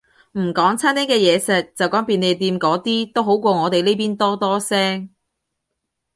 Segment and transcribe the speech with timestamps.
[0.31, 5.11] 唔講餐廳嘅嘢食，就講便利店嗰啲，都好過我哋呢邊多多聲